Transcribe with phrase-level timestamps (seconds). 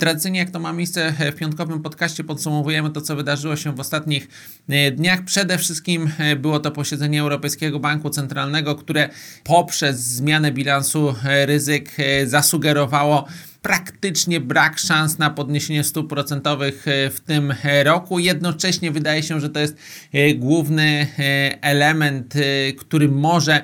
[0.00, 4.28] Tradycyjnie, jak to ma miejsce w piątkowym podcaście, podsumowujemy to, co wydarzyło się w ostatnich
[4.68, 5.24] e, dniach.
[5.24, 9.08] Przede wszystkim e, było to posiedzenie Europejskiego Banku Centralnego, które
[9.44, 13.26] poprzez zmianę bilansu e, ryzyk zasugerowało
[13.62, 18.18] praktycznie brak szans na podniesienie stóp procentowych w tym roku.
[18.18, 19.76] Jednocześnie wydaje się, że to jest
[20.36, 21.06] główny
[21.60, 22.34] element,
[22.78, 23.62] który może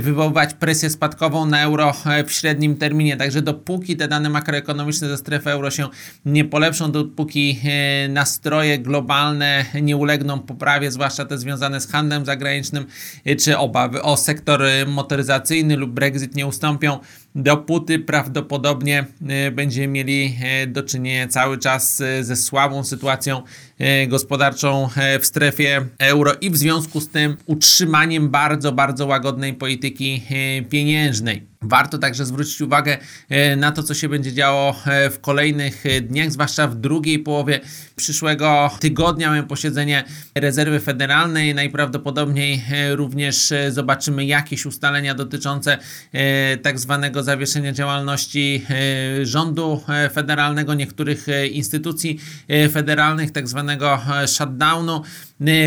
[0.00, 3.16] wywoływać presję spadkową na euro e, w średnim terminie.
[3.16, 5.88] Także dopóki te dane makroekonomiczne ze strefy euro się
[6.24, 12.86] nie polepszą, dopóki e, nastroje globalne nie ulegną poprawie, zwłaszcza te związane z handlem zagranicznym,
[13.24, 16.98] e, czy obawy o sektor motoryzacyjny lub Brexit nie ustąpią,
[17.34, 19.06] dopóty prawdopodobnie
[19.52, 23.42] będziemy mieli do czynienia cały czas ze słabą sytuacją
[24.08, 24.88] gospodarczą
[25.20, 31.55] w strefie euro i w związku z tym utrzymaniem bardzo, bardzo łagodnej polityki e, pieniężnej.
[31.68, 32.98] Warto także zwrócić uwagę
[33.28, 37.60] e, na to, co się będzie działo e, w kolejnych dniach, zwłaszcza w drugiej połowie
[37.96, 39.30] przyszłego tygodnia.
[39.30, 41.54] Mamy posiedzenie rezerwy federalnej.
[41.54, 45.78] Najprawdopodobniej również zobaczymy jakieś ustalenia dotyczące
[46.62, 48.66] tak zwanego zawieszenia działalności
[49.22, 52.20] rządu federalnego, niektórych instytucji
[52.70, 55.02] federalnych, tak zwanego shutdownu.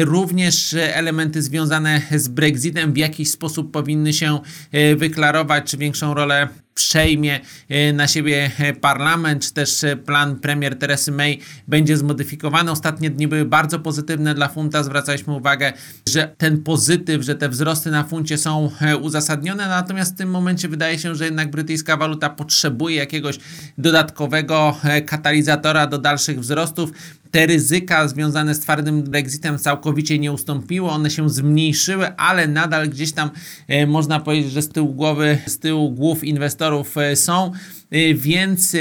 [0.01, 4.39] Również elementy związane z Brexitem w jakiś sposób powinny się
[4.71, 6.47] e, wyklarować, czy większą rolę
[6.79, 12.71] przejmie e, na siebie e, parlament, czy też plan premier Teresy May będzie zmodyfikowany.
[12.71, 14.83] Ostatnie dni były bardzo pozytywne dla funta.
[14.83, 15.73] Zwracaliśmy uwagę,
[16.09, 18.71] że ten pozytyw, że te wzrosty na funcie są
[19.01, 23.39] uzasadnione, natomiast w tym momencie wydaje się, że jednak brytyjska waluta potrzebuje jakiegoś
[23.77, 26.91] dodatkowego katalizatora do dalszych wzrostów
[27.31, 33.11] te ryzyka związane z twardym Brexitem całkowicie nie ustąpiły, one się zmniejszyły, ale nadal gdzieś
[33.11, 33.29] tam
[33.67, 37.45] e, można powiedzieć, że z tyłu głowy, z tyłu głów inwestorów e, są.
[37.45, 37.78] E,
[38.15, 38.75] więc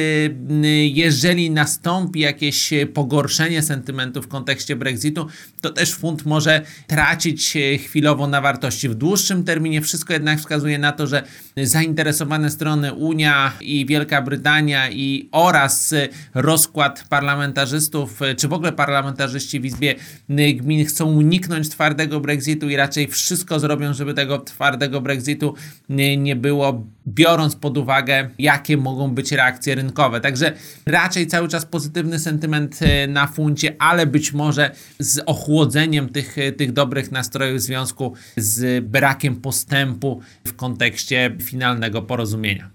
[0.84, 5.26] jeżeli nastąpi jakieś pogorszenie sentymentu w kontekście Brexitu,
[5.60, 8.88] to też funt może tracić chwilowo na wartości.
[8.88, 11.22] W dłuższym terminie wszystko jednak wskazuje na to, że
[11.56, 15.94] zainteresowane strony Unia i Wielka Brytania i oraz
[16.34, 19.94] rozkład parlamentarzystów czy w ogóle parlamentarzyści w Izbie
[20.28, 25.54] Gmin chcą uniknąć twardego Brexitu i raczej wszystko zrobią, żeby tego twardego Brexitu
[26.18, 30.20] nie było, biorąc pod uwagę, jakie mogą być reakcje rynkowe.
[30.20, 30.52] Także
[30.86, 36.52] raczej cały czas pozytywny sentyment e, na funcie, ale być może z ochłodzeniem tych, e,
[36.52, 42.70] tych dobrych nastrojów w związku z brakiem postępu w kontekście finalnego porozumienia.